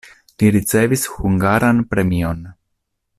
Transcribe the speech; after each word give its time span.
Li 0.43 0.47
ricevis 0.55 1.05
hungaran 1.17 1.85
premion. 1.93 2.45